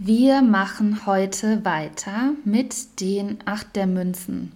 [0.00, 4.52] Wir machen heute weiter mit den acht der Münzen.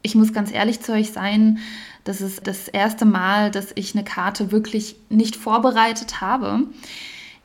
[0.00, 1.58] Ich muss ganz ehrlich zu euch sein,
[2.04, 6.60] das ist das erste Mal, dass ich eine Karte wirklich nicht vorbereitet habe.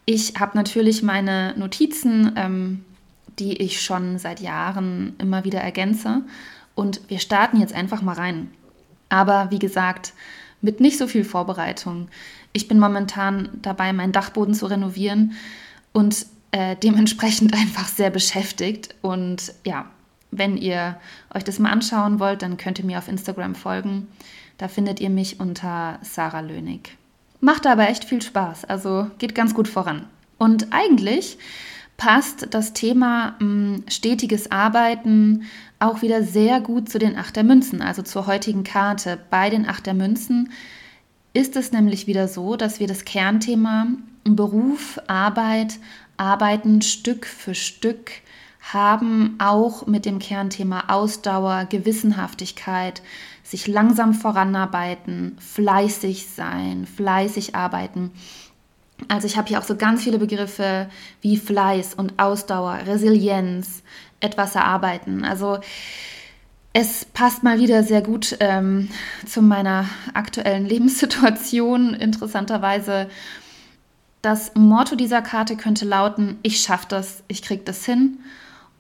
[0.06, 2.86] Ich habe natürlich meine Notizen, ähm,
[3.38, 6.22] die ich schon seit Jahren immer wieder ergänze.
[6.74, 8.50] Und wir starten jetzt einfach mal rein.
[9.10, 10.14] Aber wie gesagt,
[10.62, 12.08] mit nicht so viel Vorbereitung.
[12.54, 15.34] Ich bin momentan dabei, meinen Dachboden zu renovieren
[15.92, 18.96] und äh, dementsprechend einfach sehr beschäftigt.
[19.02, 19.86] Und ja,
[20.32, 21.00] wenn ihr
[21.34, 24.08] euch das mal anschauen wollt, dann könnt ihr mir auf Instagram folgen.
[24.58, 26.98] Da findet ihr mich unter Sarah Lönig.
[27.42, 30.06] Macht aber echt viel Spaß, also geht ganz gut voran.
[30.38, 31.38] Und eigentlich
[31.96, 35.44] passt das Thema mh, hm, stetiges Arbeiten
[35.80, 39.18] auch wieder sehr gut zu den Achtermünzen, also zur heutigen Karte.
[39.30, 40.52] Bei den Achtermünzen
[41.34, 43.88] ist es nämlich wieder so, dass wir das Kernthema
[44.26, 45.80] Beruf, Arbeit
[46.20, 48.12] arbeiten Stück für Stück,
[48.62, 53.02] haben auch mit dem Kernthema Ausdauer, Gewissenhaftigkeit,
[53.44, 58.12] sich langsam voranarbeiten, fleißig sein, fleißig arbeiten.
[59.08, 60.90] Also ich habe hier auch so ganz viele Begriffe
[61.22, 63.82] wie Fleiß und Ausdauer, Resilienz,
[64.20, 65.24] etwas erarbeiten.
[65.24, 65.60] Also
[66.74, 68.90] es passt mal wieder sehr gut ähm,
[69.26, 71.96] zu meiner aktuellen Lebenssituation.
[71.96, 73.10] Interessanterweise
[74.22, 78.20] das Motto dieser Karte könnte lauten, ich schaffe das, ich kriege das hin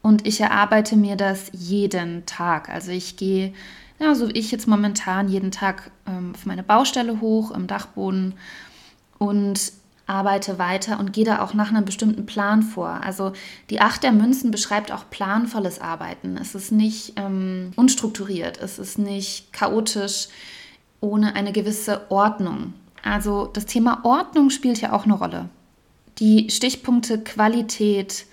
[0.01, 2.69] und ich erarbeite mir das jeden Tag.
[2.69, 3.53] Also ich gehe,
[3.99, 8.33] ja, so wie ich jetzt momentan, jeden Tag ähm, auf meine Baustelle hoch im Dachboden
[9.17, 9.71] und
[10.09, 13.01] arbeite weiter und gehe da auch nach einem bestimmten Plan vor.
[13.03, 13.31] Also
[13.69, 16.35] die Acht der Münzen beschreibt auch planvolles Arbeiten.
[16.35, 20.27] Es ist nicht ähm, unstrukturiert, es ist nicht chaotisch,
[20.99, 22.73] ohne eine gewisse Ordnung.
[23.03, 25.49] Also das Thema Ordnung spielt ja auch eine Rolle.
[26.19, 28.25] Die Stichpunkte Qualität,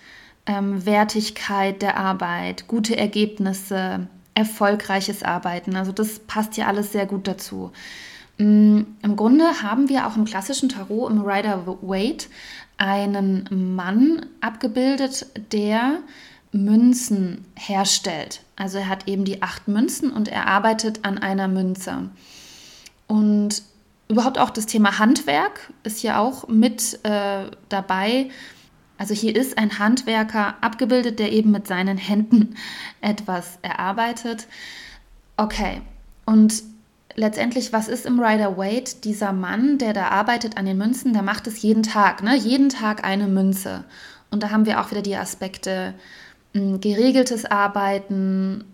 [0.46, 7.26] ähm, Wertigkeit der Arbeit, gute Ergebnisse, erfolgreiches Arbeiten, also das passt ja alles sehr gut
[7.26, 7.72] dazu.
[8.38, 12.26] Mm, Im Grunde haben wir auch im klassischen Tarot, im Rider Waite,
[12.76, 15.98] einen Mann abgebildet, der
[16.52, 18.42] Münzen herstellt.
[18.56, 22.10] Also er hat eben die acht Münzen und er arbeitet an einer Münze.
[23.06, 23.62] Und
[24.08, 28.30] Überhaupt auch das Thema Handwerk ist hier auch mit äh, dabei.
[28.98, 32.56] Also hier ist ein Handwerker abgebildet, der eben mit seinen Händen
[33.00, 34.46] etwas erarbeitet.
[35.36, 35.82] Okay,
[36.24, 36.62] und
[37.14, 38.96] letztendlich, was ist im Rider Waite?
[39.02, 42.36] Dieser Mann, der da arbeitet an den Münzen, der macht es jeden Tag, ne?
[42.36, 43.84] jeden Tag eine Münze.
[44.30, 45.94] Und da haben wir auch wieder die Aspekte
[46.52, 48.64] hm, geregeltes Arbeiten,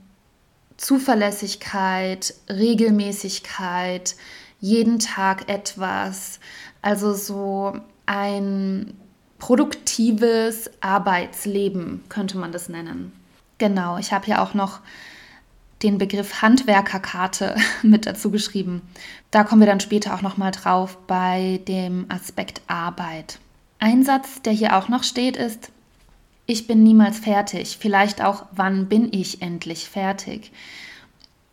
[0.76, 4.16] Zuverlässigkeit, Regelmäßigkeit,
[4.62, 6.40] jeden Tag etwas.
[6.80, 7.74] Also so
[8.06, 8.94] ein
[9.38, 13.12] produktives Arbeitsleben könnte man das nennen.
[13.58, 14.80] Genau, ich habe hier auch noch
[15.82, 18.82] den Begriff Handwerkerkarte mit dazu geschrieben.
[19.32, 23.40] Da kommen wir dann später auch noch mal drauf bei dem Aspekt Arbeit.
[23.80, 25.72] Ein Satz, der hier auch noch steht, ist:
[26.46, 27.78] Ich bin niemals fertig.
[27.80, 30.52] Vielleicht auch, wann bin ich endlich fertig?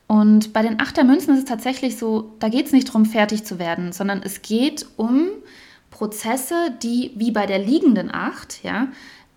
[0.09, 3.59] Und bei den Achtermünzen ist es tatsächlich so, da geht es nicht darum, fertig zu
[3.59, 5.28] werden, sondern es geht um
[5.92, 8.88] Prozesse, die wie bei der liegenden Acht, ja,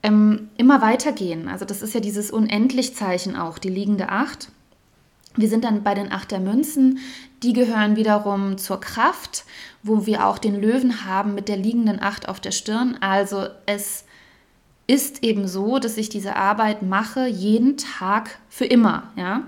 [0.02, 1.46] ähm, immer weitergehen.
[1.46, 4.48] Also das ist ja dieses Unendlichzeichen auch, die liegende Acht.
[5.36, 7.00] Wir sind dann bei den Achtermünzen,
[7.42, 9.44] die gehören wiederum zur Kraft,
[9.82, 12.96] wo wir auch den Löwen haben mit der liegenden Acht auf der Stirn.
[13.02, 14.04] Also es
[14.86, 19.42] ist eben so, dass ich diese Arbeit mache jeden Tag für immer, ja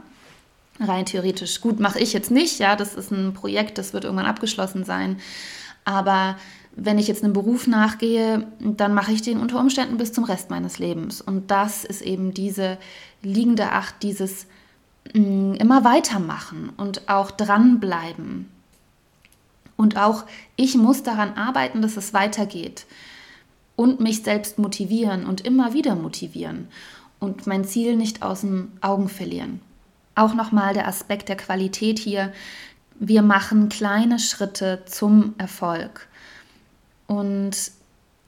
[0.81, 1.61] rein theoretisch.
[1.61, 5.19] Gut, mache ich jetzt nicht, ja, das ist ein Projekt, das wird irgendwann abgeschlossen sein.
[5.85, 6.37] Aber
[6.77, 10.51] wenn ich jetzt einem Beruf nachgehe, dann mache ich den unter Umständen bis zum Rest
[10.51, 11.21] meines Lebens.
[11.21, 12.79] Und das ist eben diese
[13.23, 14.47] liegende Acht, dieses
[15.13, 18.49] mh, mm, immer weitermachen und auch dranbleiben.
[19.77, 20.25] Und auch
[20.57, 22.87] ich muss daran arbeiten, dass es weitergeht.
[23.77, 26.69] Und mich selbst motivieren und immer wieder motivieren.
[27.19, 29.61] Und mein Ziel nicht aus den Augen verlieren.
[30.15, 32.33] Auch nochmal der Aspekt der Qualität hier.
[32.99, 36.09] Wir machen kleine Schritte zum Erfolg.
[37.07, 37.73] Und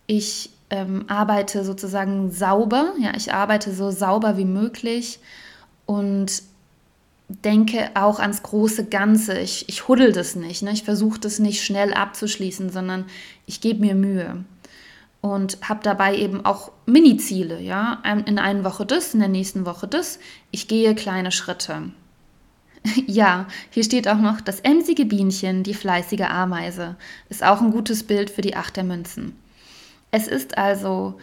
[0.06, 5.20] ich ähm, arbeite sozusagen sauber, ja, ich arbeite so sauber wie möglich
[5.84, 6.42] und
[7.28, 9.38] denke auch ans große Ganze.
[9.38, 10.72] Ich, ich huddel das nicht, ne?
[10.72, 13.06] ich versuche das nicht schnell abzuschließen, sondern
[13.46, 14.44] ich gebe mir Mühe
[15.32, 19.88] und habe dabei eben auch Mini-Ziele, ja, in einer Woche das, in der nächsten Woche
[19.88, 20.18] das.
[20.50, 21.90] Ich gehe kleine Schritte.
[23.06, 26.94] Ja, hier steht auch noch das emsige Bienchen, die fleißige Ameise.
[27.28, 29.36] Ist auch ein gutes Bild für die Acht der Münzen.
[30.12, 31.18] Es ist also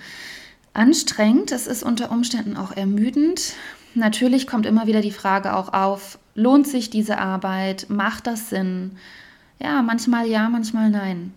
[0.73, 3.53] anstrengend, es ist unter Umständen auch ermüdend.
[3.95, 7.88] Natürlich kommt immer wieder die Frage auch auf, lohnt sich diese Arbeit?
[7.89, 8.97] Macht das Sinn?
[9.59, 11.33] Ja, manchmal ja, manchmal nein.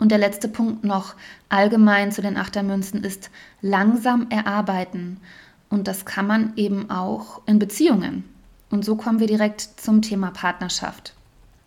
[0.00, 1.14] Und der letzte Punkt noch
[1.50, 3.30] allgemein zu den Achtermünzen ist
[3.60, 5.20] langsam erarbeiten.
[5.68, 8.24] Und das kann man eben auch in Beziehungen.
[8.70, 11.14] Und so kommen wir direkt zum Thema Partnerschaft.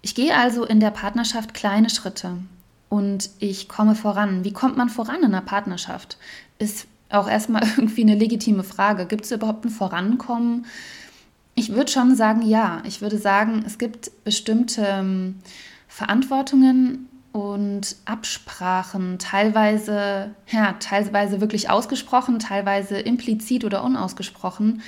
[0.01, 2.37] Ich gehe also in der Partnerschaft kleine Schritte
[2.89, 4.43] und ich komme voran.
[4.43, 6.17] Wie kommt man voran in einer Partnerschaft?
[6.57, 9.05] Ist auch erstmal irgendwie eine legitime Frage.
[9.05, 10.65] Gibt es überhaupt ein Vorankommen?
[11.53, 12.81] Ich würde schon sagen, ja.
[12.85, 15.35] Ich würde sagen, es gibt bestimmte ähm,
[15.87, 24.81] Verantwortungen und Absprachen, teilweise, ja, teilweise wirklich ausgesprochen, teilweise implizit oder unausgesprochen.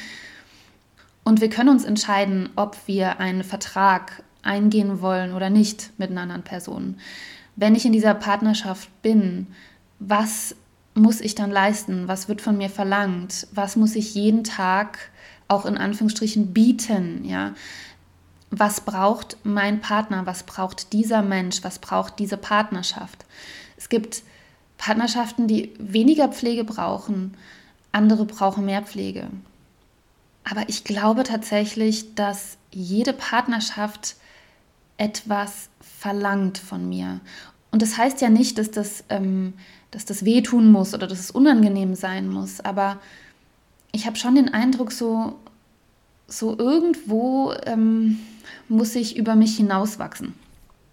[1.23, 6.21] Und wir können uns entscheiden, ob wir einen Vertrag eingehen wollen oder nicht mit einer
[6.21, 6.97] anderen Person.
[7.55, 9.47] Wenn ich in dieser Partnerschaft bin,
[9.97, 10.55] was
[10.93, 12.07] muss ich dann leisten?
[12.07, 13.47] Was wird von mir verlangt?
[13.53, 14.99] Was muss ich jeden Tag
[15.47, 17.25] auch in Anführungsstrichen bieten?
[17.25, 17.55] Ja?
[18.51, 20.25] Was braucht mein Partner?
[20.25, 21.63] Was braucht dieser Mensch?
[21.63, 23.25] Was braucht diese Partnerschaft?
[23.77, 24.23] Es gibt
[24.77, 27.35] Partnerschaften, die weniger Pflege brauchen,
[27.91, 29.27] andere brauchen mehr Pflege.
[30.43, 34.15] Aber ich glaube tatsächlich, dass jede Partnerschaft
[34.97, 37.19] etwas verlangt von mir.
[37.71, 39.53] Und das heißt ja nicht, dass das, ähm,
[39.91, 42.99] dass das wehtun muss oder dass es unangenehm sein muss, aber
[43.91, 45.35] ich habe schon den Eindruck, so,
[46.27, 48.19] so irgendwo ähm,
[48.67, 50.33] muss ich über mich hinauswachsen.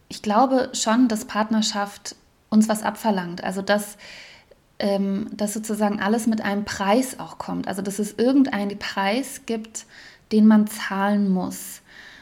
[0.08, 2.16] Ich glaube schon, dass Partnerschaft
[2.50, 3.42] uns was abverlangt.
[3.42, 3.96] Also dass,
[4.78, 7.68] ähm, dass sozusagen alles mit einem Preis auch kommt.
[7.68, 9.86] Also dass es irgendeinen Preis gibt,
[10.32, 11.80] den man zahlen muss.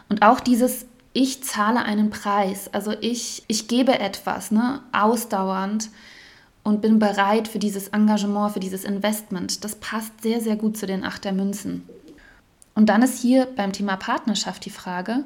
[0.08, 5.91] Und auch dieses ich zahle einen Preis, also ich, ich gebe etwas, ne, ausdauernd
[6.62, 9.64] und bin bereit für dieses Engagement, für dieses Investment.
[9.64, 11.88] Das passt sehr, sehr gut zu den Acht der Münzen.
[12.75, 15.25] Und dann ist hier beim Thema Partnerschaft die Frage,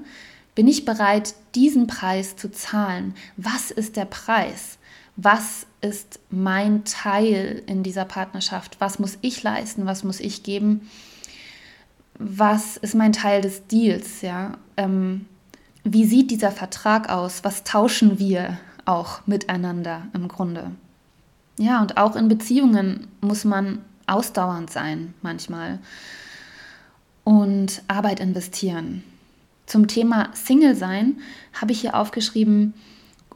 [0.54, 3.14] bin ich bereit, diesen Preis zu zahlen?
[3.36, 4.78] Was ist der Preis?
[5.16, 8.76] Was ist mein Teil in dieser Partnerschaft?
[8.80, 9.86] Was muss ich leisten?
[9.86, 10.88] Was muss ich geben?
[12.18, 14.22] Was ist mein Teil des Deals?
[14.22, 14.58] Ja?
[14.76, 15.26] Ähm,
[15.84, 17.44] wie sieht dieser Vertrag aus?
[17.44, 20.70] Was tauschen wir auch miteinander im Grunde?
[21.58, 25.78] Ja, und auch in Beziehungen muss man ausdauernd sein manchmal
[27.24, 29.02] und Arbeit investieren.
[29.66, 31.16] Zum Thema Single sein
[31.54, 32.74] habe ich hier aufgeschrieben,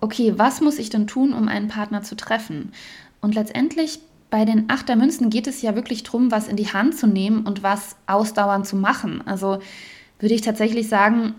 [0.00, 2.72] okay, was muss ich denn tun, um einen Partner zu treffen?
[3.20, 3.98] Und letztendlich
[4.30, 7.62] bei den Achtermünzen geht es ja wirklich darum, was in die Hand zu nehmen und
[7.62, 9.26] was ausdauernd zu machen.
[9.26, 9.60] Also
[10.18, 11.34] würde ich tatsächlich sagen,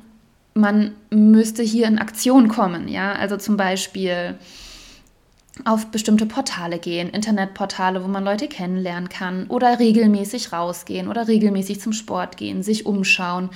[0.56, 4.38] man müsste hier in Aktion kommen, ja, also zum Beispiel
[5.66, 11.82] auf bestimmte Portale gehen, Internetportale, wo man Leute kennenlernen kann oder regelmäßig rausgehen oder regelmäßig
[11.82, 13.50] zum Sport gehen, sich umschauen,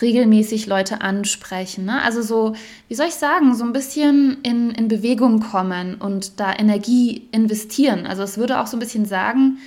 [0.00, 1.84] regelmäßig Leute ansprechen.
[1.84, 2.02] Ne?
[2.02, 2.54] Also so,
[2.88, 8.06] wie soll ich sagen, so ein bisschen in, in Bewegung kommen und da Energie investieren.
[8.06, 9.58] Also es würde auch so ein bisschen sagen,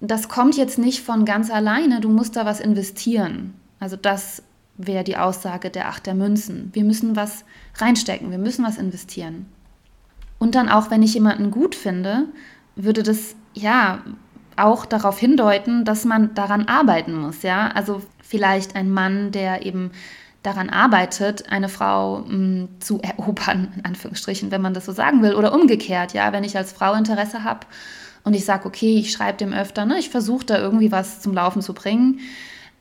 [0.00, 3.54] das kommt jetzt nicht von ganz alleine, du musst da was investieren.
[3.80, 4.42] Also das
[4.76, 6.70] wäre die Aussage der Acht der Münzen.
[6.72, 7.44] Wir müssen was
[7.76, 9.46] reinstecken, wir müssen was investieren.
[10.44, 12.26] Und dann auch, wenn ich jemanden gut finde,
[12.76, 14.02] würde das ja
[14.56, 17.68] auch darauf hindeuten, dass man daran arbeiten muss, ja?
[17.68, 19.90] Also vielleicht ein Mann, der eben
[20.42, 25.22] daran arbeitet, eine Frau mh, hm, zu erobern, in Anführungsstrichen, wenn man das so sagen
[25.22, 27.60] will, oder umgekehrt, ja, wenn ich als Frau Interesse habe
[28.24, 31.32] und ich sage, okay, ich schreibe dem öfter, ne, ich versuche da irgendwie was zum
[31.32, 32.20] Laufen zu bringen,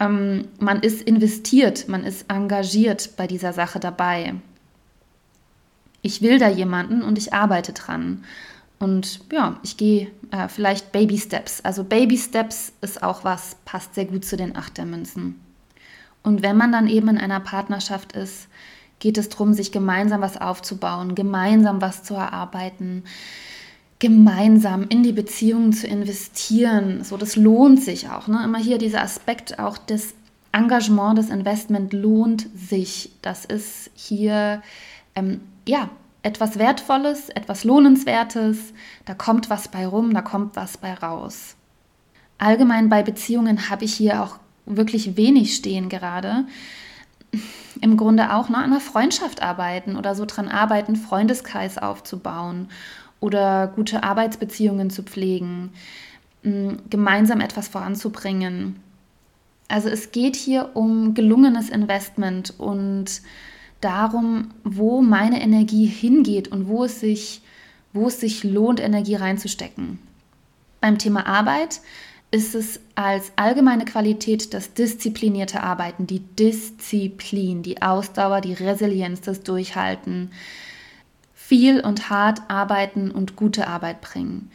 [0.02, 4.34] ähm, man ist investiert, man ist engagiert bei dieser Sache dabei.
[6.04, 8.24] Ich will da jemanden und ich arbeite dran.
[8.78, 11.62] Und ja, ich gehe äh, vielleicht Baby Steps.
[11.62, 15.40] Also Baby Steps ist auch was, passt sehr gut zu den Achtermünzen.
[16.22, 18.48] Und wenn man dann eben in einer Partnerschaft ist,
[19.00, 23.04] geht es darum, sich gemeinsam was aufzubauen, gemeinsam was zu erarbeiten,
[24.00, 27.06] gemeinsam in die Beziehung zu investieren.
[27.06, 28.28] So, das lohnt sich auch.
[28.28, 28.42] Ne?
[28.44, 30.14] Immer hier dieser Aspekt auch des
[30.52, 33.12] Engagement, das Investment lohnt sich.
[33.22, 34.62] Das ist hier
[35.16, 35.90] ähm, ja
[36.22, 38.74] etwas Wertvolles, etwas Lohnenswertes.
[39.06, 41.56] Da kommt was bei rum, da kommt was bei raus.
[42.38, 46.46] Allgemein bei Beziehungen habe ich hier auch wirklich wenig stehen gerade.
[47.82, 52.70] Im Grunde auch ne, an einer Freundschaft arbeiten oder so dran arbeiten, Freundeskreis aufzubauen
[53.20, 55.72] oder gute Arbeitsbeziehungen zu pflegen,
[56.90, 58.80] gemeinsam etwas voranzubringen.
[59.68, 63.22] Also es geht hier um gelungenes Investment und
[63.84, 67.42] darum, wo meine Energie hingeht und wo es sich,
[67.92, 70.00] wo es sich lohnt, Energie reinzustecken.
[70.82, 71.82] Beim Thema Arbeit
[72.32, 79.44] ist es als allgemeine Qualität das disziplinierte Arbeiten, die Disziplin, die Ausdauer, die Resilienz, das
[79.44, 80.32] Durchhalten,
[81.36, 84.50] viel und hart arbeiten und gute Arbeit bringen.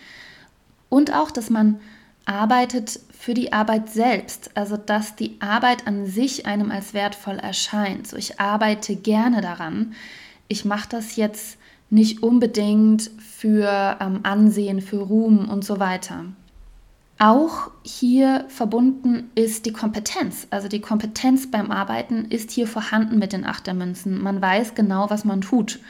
[0.88, 1.78] Und auch, dass man
[2.25, 8.06] arbeitet für die Arbeit selbst, also dass die Arbeit an sich einem als wertvoll erscheint.
[8.06, 9.92] So, ich arbeite gerne daran.
[10.49, 11.58] Ich mache das jetzt
[11.90, 16.25] nicht unbedingt für ähm, Ansehen, für Ruhm und so weiter.
[17.18, 20.47] Auch hier verbunden ist die Kompetenz.
[20.49, 24.23] Also die Kompetenz beim Arbeiten ist hier vorhanden mit den Achtermünzen.
[24.23, 25.80] Man weiß genau, was man tut.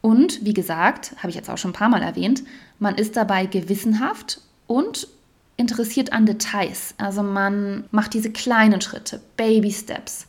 [0.00, 2.44] Und wie gesagt, habe ich jetzt auch schon ein paar Mal erwähnt,
[2.78, 5.08] man ist dabei gewissenhaft und
[5.56, 6.94] interessiert an Details.
[6.98, 10.26] Also man macht diese kleinen Schritte, Baby Steps,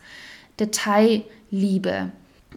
[0.60, 2.12] Detailliebe.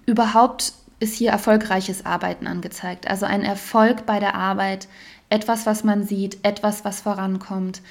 [0.06, 3.08] Überhaupt ist hier erfolgreiches Arbeiten angezeigt.
[3.08, 4.88] Also ein Erfolg bei der Arbeit,
[5.28, 7.82] etwas, was man sieht, etwas, was vorankommt,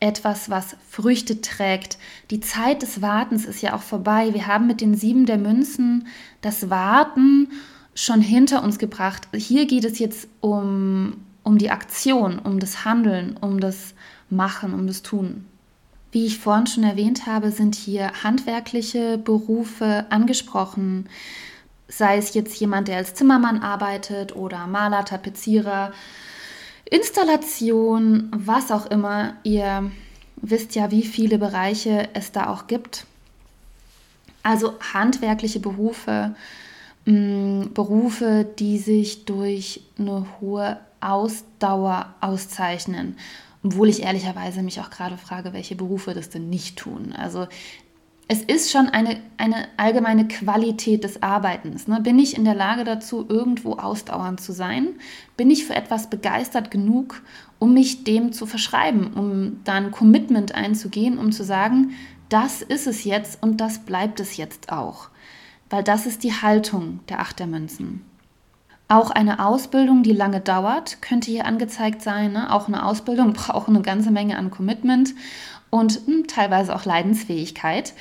[0.00, 1.98] etwas, was Früchte trägt.
[2.30, 4.34] Die Zeit des Wartens ist ja auch vorbei.
[4.34, 6.06] Wir haben mit den sieben der Münzen
[6.42, 7.48] das Warten
[7.94, 9.26] schon hinter uns gebracht.
[9.34, 13.94] Hier geht es jetzt um, um die Aktion, um das Handeln, um das
[14.28, 15.46] Machen, um das Tun.
[16.12, 21.08] Wie ich vorhin schon erwähnt habe, sind hier handwerkliche Berufe angesprochen
[21.88, 25.92] sei es jetzt jemand, der als Zimmermann arbeitet oder Maler, Tapezierer,
[26.84, 29.34] Installation, was auch immer.
[29.42, 29.90] Ihr
[30.36, 33.06] wisst ja, wie viele Bereiche es da auch gibt.
[34.42, 36.34] Also handwerkliche Berufe,
[37.04, 43.16] mm, Berufe, die sich durch eine hohe Ausdauer auszeichnen.
[43.62, 47.12] Obwohl ich ehrlicherweise mich auch gerade frage, welche Berufe das denn nicht tun.
[47.12, 47.48] Also
[48.28, 51.86] es ist schon eine, eine allgemeine Qualität des Arbeitens.
[51.86, 52.00] Ne?
[52.00, 54.88] Bin ich in der Lage dazu, irgendwo ausdauernd zu sein?
[55.36, 57.22] Bin ich für etwas begeistert genug,
[57.60, 61.92] um mich dem zu verschreiben, um dann Commitment einzugehen, um zu sagen,
[62.28, 65.08] das ist es jetzt und das bleibt es jetzt auch.
[65.70, 68.04] Weil das ist die Haltung der Achtermünzen.
[68.88, 72.32] Auch eine Ausbildung, die lange dauert, könnte hier angezeigt sein.
[72.32, 72.52] Ne?
[72.52, 75.14] Auch eine Ausbildung braucht eine ganze Menge an Commitment
[75.70, 77.94] und mh, hm, teilweise auch Leidensfähigkeit.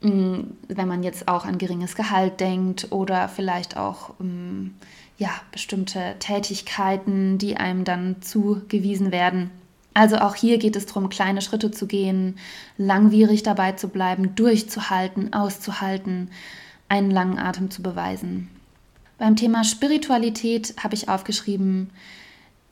[0.00, 4.74] Mh, hm, wenn man jetzt auch an geringes Gehalt denkt oder vielleicht auch mh, hm,
[5.18, 9.50] ja, bestimmte Tätigkeiten, die einem dann zugewiesen werden.
[9.92, 12.38] Also auch hier geht es darum, kleine Schritte zu gehen,
[12.78, 16.30] langwierig dabei zu bleiben, durchzuhalten, auszuhalten,
[16.88, 18.48] einen langen Atem zu beweisen.
[19.20, 21.90] Beim Thema Spiritualität habe ich aufgeschrieben,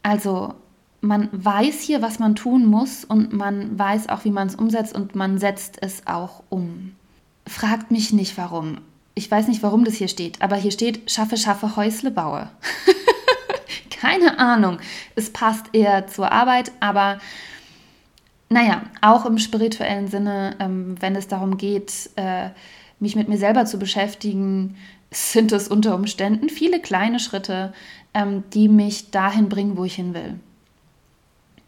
[0.02, 0.54] also
[1.02, 4.94] man weiß hier, was man tun muss und man weiß auch, wie man es umsetzt
[4.94, 6.96] und man setzt es auch um.
[7.46, 8.78] Fragt mich nicht, warum.
[9.14, 12.48] Ich weiß nicht, warum das hier steht, aber hier steht, schaffe, schaffe, Häusle baue.
[13.90, 14.78] Keine Ahnung.
[15.16, 17.18] Es passt eher zur Arbeit, aber
[18.48, 22.48] naja, auch im spirituellen Sinne, ähm, wenn es darum geht, äh,
[23.00, 24.76] mich mit mir selber zu beschäftigen,
[25.10, 27.72] sind es unter Umständen viele kleine Schritte,
[28.14, 30.38] ähm, die mich dahin bringen, wo ich hin will.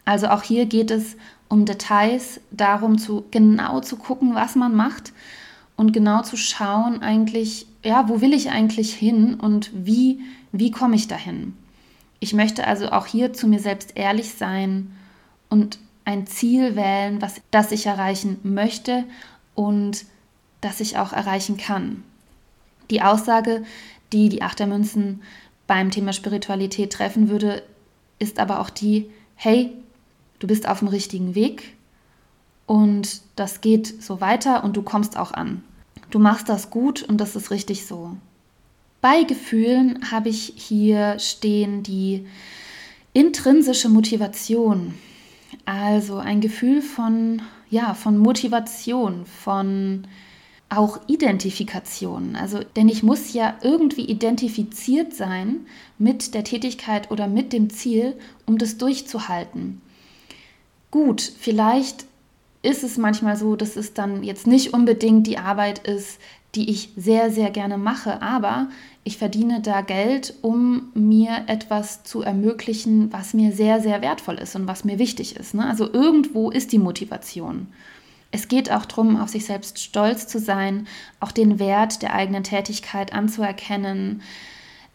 [0.04, 1.16] Also auch hier geht es
[1.48, 5.12] um Details, darum zu genau zu gucken, was man macht
[5.76, 10.20] und genau zu schauen eigentlich, ja, wo will ich eigentlich hin und wie
[10.52, 11.54] wie komme ich dahin?
[12.18, 14.92] Ich möchte also auch hier zu mir selbst ehrlich sein
[15.48, 19.04] und ein Ziel wählen, was das ich erreichen möchte
[19.54, 20.04] und
[20.60, 22.02] das ich auch erreichen kann.
[22.90, 23.64] Die Aussage,
[24.12, 25.22] die die Achtermünzen
[25.66, 27.62] beim Thema Spiritualität treffen würde,
[28.18, 29.72] ist aber auch die, hey,
[30.40, 31.74] du bist auf dem richtigen Weg
[32.66, 35.62] und das geht so weiter und du kommst auch an.
[36.10, 38.16] Du machst das gut und das ist richtig so.
[39.00, 42.26] Bei Gefühlen habe ich hier stehen die
[43.12, 44.94] intrinsische Motivation.
[45.64, 50.06] Also ein Gefühl von ja, von Motivation, von
[50.70, 52.36] auch Identifikation.
[52.36, 55.66] Also, denn ich muss ja irgendwie identifiziert sein
[55.98, 59.82] mit der Tätigkeit oder mit dem Ziel, um das durchzuhalten.
[60.90, 62.06] Gut, vielleicht
[62.62, 66.18] ist es manchmal so, dass es dann jetzt nicht unbedingt die Arbeit ist,
[66.54, 68.68] die ich sehr, sehr gerne mache, aber
[69.04, 74.56] ich verdiene da Geld, um mir etwas zu ermöglichen, was mir sehr, sehr wertvoll ist
[74.56, 75.54] und was mir wichtig ist.
[75.54, 75.66] Ne?
[75.66, 77.68] Also irgendwo ist die Motivation.
[78.32, 80.86] Es geht auch darum, auf sich selbst stolz zu sein,
[81.18, 84.22] auch den Wert der eigenen Tätigkeit anzuerkennen,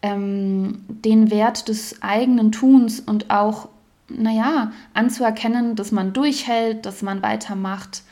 [0.02, 3.68] ähm, den Wert des eigenen Tuns und auch
[4.08, 8.02] naja, anzuerkennen, dass man durchhält, dass man weitermacht,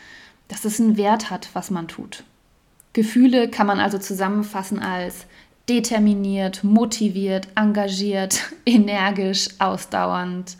[0.48, 2.24] dass es einen Wert hat, was man tut.
[2.92, 5.26] Gefühle kann man also zusammenfassen als
[5.68, 10.56] determiniert, motiviert, engagiert, energisch, ausdauernd,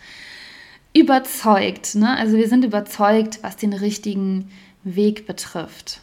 [0.95, 1.97] überzeugt.
[1.97, 2.17] Ne?
[2.17, 4.51] Also wir sind überzeugt, was den richtigen
[4.85, 6.01] Weg betrifft.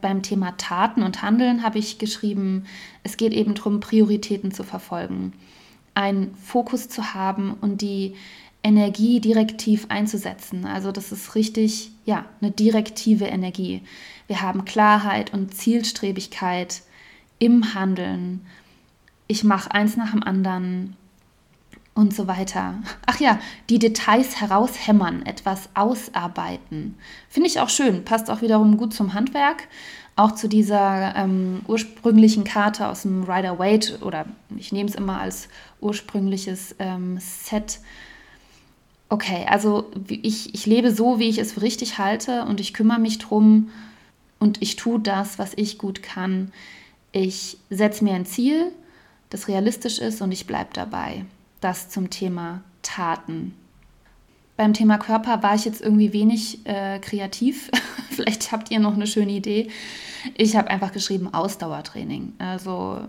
[0.00, 2.66] Beim Thema Taten und Handeln habe ich geschrieben,
[3.02, 5.32] es geht eben darum, Prioritäten zu verfolgen,
[5.94, 8.14] einen Fokus zu haben und die
[8.62, 10.66] Energie direktiv einzusetzen.
[10.66, 13.82] Also das ist richtig, ja, eine direktive Energie.
[14.26, 16.82] Wir haben Klarheit und Zielstrebigkeit
[17.38, 18.44] im Handeln.
[19.26, 20.96] Ich mache eins nach dem anderen
[21.98, 22.74] und so weiter.
[23.06, 26.94] Ach ja, die Details heraushämmern, etwas ausarbeiten.
[27.28, 29.66] Finde ich auch schön, passt auch wiederum gut zum Handwerk,
[30.14, 34.26] auch zu dieser ähm, ursprünglichen Karte aus dem Rider Waite oder
[34.56, 35.48] ich nehme es immer als
[35.80, 37.80] ursprüngliches ähm, Set.
[39.08, 43.00] Okay, also ich, ich lebe so, wie ich es für richtig halte und ich kümmere
[43.00, 43.70] mich drum
[44.38, 46.52] und ich tue das, was ich gut kann.
[47.10, 48.70] Ich setze mir ein Ziel,
[49.30, 51.24] das realistisch ist und ich bleibe dabei.
[51.60, 53.54] Das zum Thema Taten.
[54.56, 57.70] Beim Thema Körper war ich jetzt irgendwie wenig äh, kreativ.
[58.10, 59.70] Vielleicht habt ihr noch eine schöne Idee.
[60.36, 62.32] Ich habe einfach geschrieben Ausdauertraining.
[62.38, 63.00] Also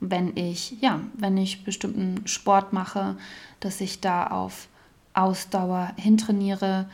[0.00, 3.16] wenn ich, ja, wenn ich bestimmten Sport mache,
[3.60, 4.68] dass ich da auf
[5.14, 6.88] Ausdauer hintrainiere,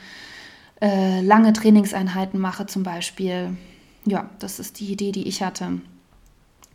[0.83, 3.57] äh, lange Trainingseinheiten mache zum Beispiel.
[4.05, 5.81] Ja, das ist die Idee, die ich hatte.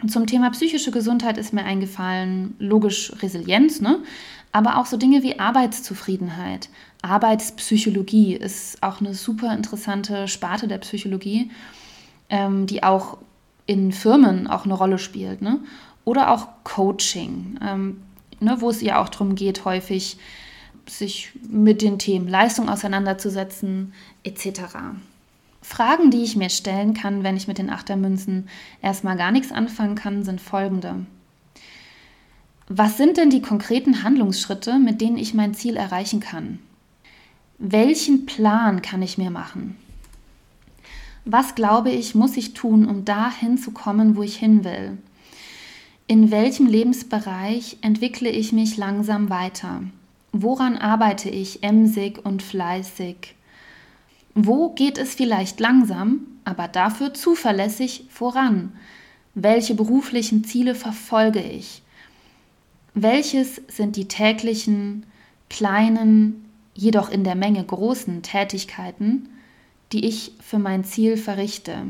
[0.08, 4.00] Zum Thema psychische Gesundheit ist mir eingefallen, logisch Resilienz, ne?
[4.52, 6.70] aber auch so Dinge wie Arbeitszufriedenheit.
[7.02, 11.52] Arbeitspsychologie ist auch eine super interessante Sparte der Psychologie,
[12.30, 13.18] ähm, die auch
[13.66, 15.42] in Firmen auch eine Rolle spielt.
[15.42, 15.60] Ne?
[16.04, 18.02] Oder auch Coaching, ähm,
[18.40, 20.18] ne, wo es ja auch darum geht, häufig
[20.88, 23.94] sich mit den Themen Leistung auseinanderzusetzen,
[24.24, 24.62] etc.
[25.62, 28.50] Fragen, die ich mir stellen kann, wenn ich mit den Achtermünzen
[28.82, 31.06] erstmal gar nichts anfangen kann, sind folgende.
[32.68, 36.60] Was sind denn die konkreten Handlungsschritte, mit denen ich mein Ziel erreichen kann?
[37.58, 39.76] Welchen Plan kann ich mir machen?
[41.26, 44.98] Was glaube ich, muss ich tun, um dahin zu kommen, wo ich hin will?
[46.08, 49.84] In welchem Lebensbereich entwickle ich mich langsam weiter?
[50.32, 53.36] Woran arbeite ich emsig und fleißig?
[54.34, 58.72] Wo geht es vielleicht langsam, aber dafür zuverlässig voran?
[59.34, 61.82] Welche beruflichen Ziele verfolge ich?
[62.94, 65.06] Welches sind die täglichen,
[65.50, 69.30] kleinen, jedoch in der Menge großen Tätigkeiten,
[69.92, 71.88] die ich für mein Ziel verrichte?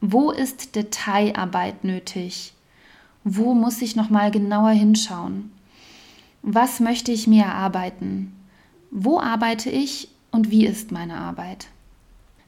[0.00, 2.52] Wo ist Detailarbeit nötig?
[3.24, 5.52] Wo muss ich noch mal genauer hinschauen?
[6.42, 8.32] Was möchte ich mir erarbeiten?
[8.90, 11.68] Wo arbeite ich und wie ist meine Arbeit.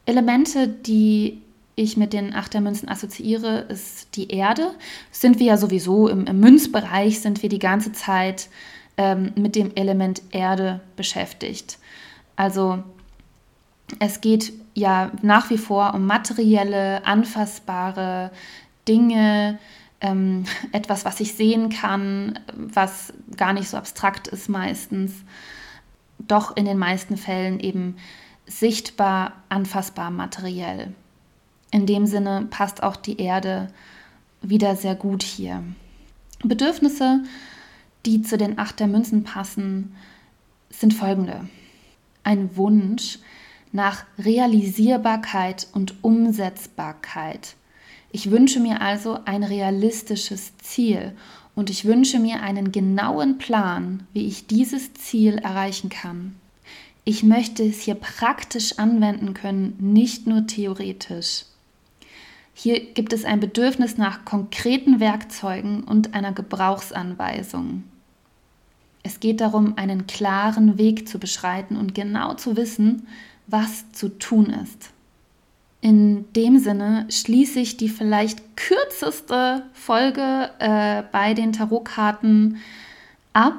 [0.06, 1.40] Elemente, die
[1.76, 4.74] ich mit den Achtermünzen assoziiere, ist die Erde.
[5.10, 8.48] Sind wir ja sowieso im, im Münzbereich, sind wir die ganze Zeit
[8.96, 11.78] ähm, mit dem Element Erde beschäftigt.
[12.36, 12.82] Also
[13.98, 18.30] es geht ja nach wie vor um materielle, anfassbare
[18.86, 19.58] Dinge,
[20.00, 25.12] ähm, etwas, was ich sehen kann, was gar nicht so abstrakt ist meistens
[26.18, 27.96] doch in den meisten Fällen eben
[28.46, 30.94] sichtbar, anfassbar, materiell.
[31.70, 33.68] In dem Sinne passt auch die Erde
[34.42, 35.62] wieder sehr gut hier.
[36.42, 37.22] Bedürfnisse,
[38.06, 39.94] die zu den acht der Münzen passen,
[40.70, 41.48] sind folgende.
[42.22, 43.18] Ein Wunsch
[43.72, 47.56] nach Realisierbarkeit und Umsetzbarkeit.
[48.12, 51.16] Ich wünsche mir also ein realistisches Ziel
[51.54, 56.34] und ich wünsche mir einen genauen Plan, wie ich dieses Ziel erreichen kann.
[57.04, 61.44] Ich möchte es hier praktisch anwenden können, nicht nur theoretisch.
[62.54, 67.84] Hier gibt es ein Bedürfnis nach konkreten Werkzeugen und einer Gebrauchsanweisung.
[69.02, 73.06] Es geht darum, einen klaren Weg zu beschreiten und genau zu wissen,
[73.46, 74.93] was zu tun ist.
[75.84, 82.56] In dem Sinne schließe ich die vielleicht kürzeste Folge äh, bei den Tarotkarten
[83.34, 83.58] ab.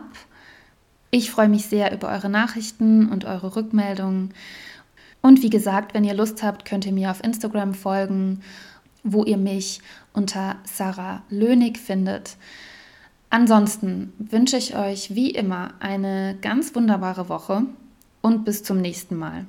[1.11, 4.33] Ich freue mich sehr über eure Nachrichten und eure Rückmeldungen.
[5.21, 8.41] Und wie gesagt, wenn ihr Lust habt, könnt ihr mir auf Instagram folgen,
[9.03, 12.37] wo ihr mich unter Sarah Lönig findet.
[13.29, 17.67] Ansonsten wünsche ich euch wie immer eine ganz wunderbare Woche
[18.23, 19.45] und bis zum nächsten Mal.